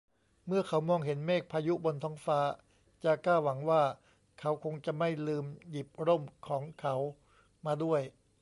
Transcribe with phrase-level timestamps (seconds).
[0.45, 2.39] เมื่อเขามองเห็นเมฆพายุบนท้องฟ้า
[3.03, 3.83] จาก้าหวังว่า
[4.39, 6.95] เขาคงจะไม่ลืมหยิบร่มของเขา
[7.65, 8.01] มาด้วย